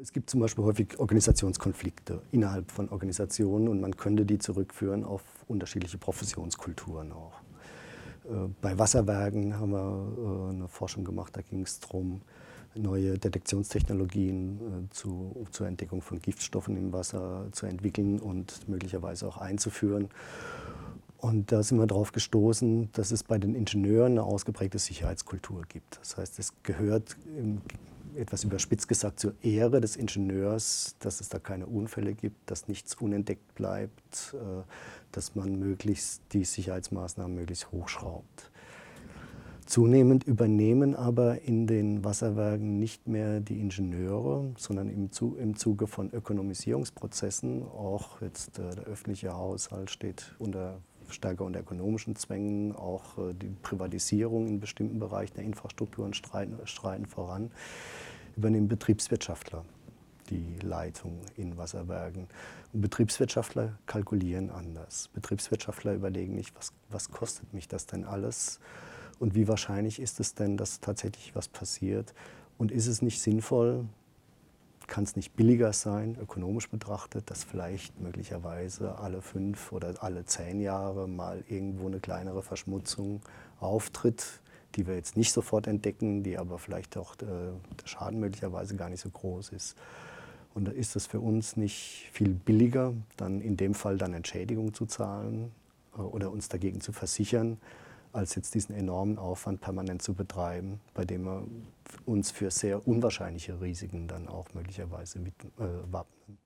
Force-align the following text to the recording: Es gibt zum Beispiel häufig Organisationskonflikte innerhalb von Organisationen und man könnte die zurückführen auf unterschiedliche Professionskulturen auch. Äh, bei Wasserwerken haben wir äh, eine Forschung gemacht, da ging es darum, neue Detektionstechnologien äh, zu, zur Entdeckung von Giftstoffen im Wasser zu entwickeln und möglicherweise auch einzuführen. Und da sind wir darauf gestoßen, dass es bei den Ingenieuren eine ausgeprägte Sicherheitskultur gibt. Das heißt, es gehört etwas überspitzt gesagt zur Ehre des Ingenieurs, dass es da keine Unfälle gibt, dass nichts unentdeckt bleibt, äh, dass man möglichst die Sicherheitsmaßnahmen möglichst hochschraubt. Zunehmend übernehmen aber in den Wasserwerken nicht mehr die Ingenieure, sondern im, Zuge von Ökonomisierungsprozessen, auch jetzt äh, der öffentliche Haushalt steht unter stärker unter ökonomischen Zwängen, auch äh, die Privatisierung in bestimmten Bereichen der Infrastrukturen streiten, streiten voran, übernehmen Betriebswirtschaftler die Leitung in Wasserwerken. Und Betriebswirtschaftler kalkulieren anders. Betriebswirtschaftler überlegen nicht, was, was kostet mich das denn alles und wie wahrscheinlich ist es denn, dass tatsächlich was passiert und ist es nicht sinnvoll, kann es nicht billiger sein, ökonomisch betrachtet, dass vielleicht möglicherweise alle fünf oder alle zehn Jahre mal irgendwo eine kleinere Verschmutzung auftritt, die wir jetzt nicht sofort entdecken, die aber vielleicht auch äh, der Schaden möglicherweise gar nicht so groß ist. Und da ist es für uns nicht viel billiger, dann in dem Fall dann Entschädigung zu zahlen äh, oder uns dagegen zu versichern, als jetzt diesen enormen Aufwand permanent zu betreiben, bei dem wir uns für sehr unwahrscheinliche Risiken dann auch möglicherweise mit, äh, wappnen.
Es 0.00 0.12
gibt 0.12 0.28
zum 0.28 0.40
Beispiel 0.40 0.64
häufig 0.64 0.98
Organisationskonflikte 0.98 2.20
innerhalb 2.32 2.72
von 2.72 2.88
Organisationen 2.88 3.68
und 3.68 3.80
man 3.80 3.96
könnte 3.96 4.26
die 4.26 4.40
zurückführen 4.40 5.04
auf 5.04 5.22
unterschiedliche 5.46 5.98
Professionskulturen 5.98 7.12
auch. 7.12 7.34
Äh, 8.24 8.48
bei 8.60 8.76
Wasserwerken 8.76 9.56
haben 9.56 9.70
wir 9.70 10.50
äh, 10.50 10.54
eine 10.56 10.68
Forschung 10.68 11.04
gemacht, 11.04 11.36
da 11.36 11.42
ging 11.42 11.62
es 11.62 11.78
darum, 11.78 12.22
neue 12.74 13.18
Detektionstechnologien 13.20 14.88
äh, 14.88 14.90
zu, 14.92 15.46
zur 15.52 15.68
Entdeckung 15.68 16.02
von 16.02 16.20
Giftstoffen 16.20 16.76
im 16.76 16.92
Wasser 16.92 17.46
zu 17.52 17.66
entwickeln 17.66 18.18
und 18.18 18.68
möglicherweise 18.68 19.28
auch 19.28 19.36
einzuführen. 19.36 20.08
Und 21.18 21.52
da 21.52 21.62
sind 21.62 21.78
wir 21.78 21.86
darauf 21.86 22.10
gestoßen, 22.10 22.90
dass 22.92 23.12
es 23.12 23.22
bei 23.22 23.38
den 23.38 23.54
Ingenieuren 23.54 24.12
eine 24.12 24.24
ausgeprägte 24.24 24.80
Sicherheitskultur 24.80 25.62
gibt. 25.68 26.00
Das 26.00 26.16
heißt, 26.16 26.40
es 26.40 26.52
gehört 26.64 27.16
etwas 28.16 28.44
überspitzt 28.44 28.88
gesagt 28.88 29.20
zur 29.20 29.34
Ehre 29.42 29.80
des 29.80 29.96
Ingenieurs, 29.96 30.96
dass 31.00 31.20
es 31.20 31.28
da 31.28 31.38
keine 31.38 31.66
Unfälle 31.66 32.14
gibt, 32.14 32.50
dass 32.50 32.68
nichts 32.68 32.94
unentdeckt 32.94 33.54
bleibt, 33.54 34.34
äh, 34.34 34.62
dass 35.12 35.34
man 35.34 35.58
möglichst 35.58 36.22
die 36.32 36.44
Sicherheitsmaßnahmen 36.44 37.34
möglichst 37.34 37.70
hochschraubt. 37.72 38.50
Zunehmend 39.66 40.24
übernehmen 40.24 40.94
aber 40.94 41.40
in 41.42 41.66
den 41.66 42.04
Wasserwerken 42.04 42.78
nicht 42.78 43.08
mehr 43.08 43.40
die 43.40 43.60
Ingenieure, 43.60 44.52
sondern 44.58 44.90
im, 44.90 45.10
Zuge 45.56 45.86
von 45.86 46.12
Ökonomisierungsprozessen, 46.12 47.62
auch 47.62 48.20
jetzt 48.20 48.58
äh, 48.58 48.74
der 48.74 48.84
öffentliche 48.84 49.32
Haushalt 49.32 49.90
steht 49.90 50.34
unter 50.38 50.80
stärker 51.08 51.44
unter 51.44 51.60
ökonomischen 51.60 52.16
Zwängen, 52.16 52.74
auch 52.74 53.18
äh, 53.18 53.34
die 53.34 53.54
Privatisierung 53.62 54.46
in 54.46 54.60
bestimmten 54.60 54.98
Bereichen 54.98 55.34
der 55.36 55.44
Infrastrukturen 55.44 56.14
streiten, 56.14 56.58
streiten 56.66 57.06
voran, 57.06 57.50
übernehmen 58.36 58.68
Betriebswirtschaftler 58.68 59.64
die 60.30 60.56
Leitung 60.62 61.20
in 61.36 61.56
Wasserwerken. 61.56 62.28
Und 62.72 62.80
Betriebswirtschaftler 62.80 63.78
kalkulieren 63.86 64.50
anders. 64.50 65.08
Betriebswirtschaftler 65.12 65.94
überlegen 65.94 66.34
nicht, 66.34 66.54
was, 66.56 66.72
was 66.88 67.10
kostet 67.10 67.52
mich 67.52 67.68
das 67.68 67.86
denn 67.86 68.04
alles 68.04 68.60
und 69.18 69.34
wie 69.34 69.48
wahrscheinlich 69.48 70.00
ist 70.00 70.20
es 70.20 70.34
denn, 70.34 70.56
dass 70.56 70.80
tatsächlich 70.80 71.34
was 71.34 71.48
passiert 71.48 72.14
und 72.58 72.72
ist 72.72 72.86
es 72.86 73.02
nicht 73.02 73.20
sinnvoll, 73.20 73.86
kann 74.86 75.04
es 75.04 75.16
nicht 75.16 75.34
billiger 75.34 75.72
sein, 75.72 76.16
ökonomisch 76.20 76.68
betrachtet, 76.68 77.30
dass 77.30 77.42
vielleicht 77.42 77.98
möglicherweise 78.00 78.98
alle 78.98 79.22
fünf 79.22 79.72
oder 79.72 79.94
alle 80.02 80.24
zehn 80.26 80.60
Jahre 80.60 81.08
mal 81.08 81.42
irgendwo 81.48 81.86
eine 81.86 82.00
kleinere 82.00 82.42
Verschmutzung 82.42 83.22
auftritt, 83.60 84.42
die 84.76 84.86
wir 84.86 84.94
jetzt 84.94 85.16
nicht 85.16 85.32
sofort 85.32 85.66
entdecken, 85.66 86.22
die 86.22 86.38
aber 86.38 86.58
vielleicht 86.58 86.96
auch 86.96 87.14
äh, 87.16 87.26
der 87.26 87.86
Schaden 87.86 88.20
möglicherweise 88.20 88.76
gar 88.76 88.88
nicht 88.88 89.00
so 89.00 89.10
groß 89.10 89.50
ist. 89.50 89.76
Und 90.54 90.66
da 90.66 90.72
ist 90.72 90.94
es 90.94 91.06
für 91.06 91.20
uns 91.20 91.56
nicht 91.56 92.08
viel 92.12 92.30
billiger, 92.30 92.94
dann 93.16 93.40
in 93.40 93.56
dem 93.56 93.74
Fall 93.74 93.98
dann 93.98 94.14
Entschädigung 94.14 94.72
zu 94.72 94.86
zahlen 94.86 95.50
äh, 95.96 96.00
oder 96.00 96.30
uns 96.30 96.48
dagegen 96.48 96.80
zu 96.80 96.92
versichern, 96.92 97.58
als 98.12 98.36
jetzt 98.36 98.54
diesen 98.54 98.74
enormen 98.76 99.18
Aufwand 99.18 99.60
permanent 99.60 100.00
zu 100.00 100.14
betreiben, 100.14 100.80
bei 100.94 101.04
dem 101.04 101.24
wir 101.24 101.46
uns 102.06 102.30
für 102.30 102.50
sehr 102.50 102.86
unwahrscheinliche 102.86 103.60
Risiken 103.60 104.06
dann 104.06 104.28
auch 104.28 104.46
möglicherweise 104.54 105.18
mit, 105.18 105.34
äh, 105.58 105.66
wappnen. 105.90 106.38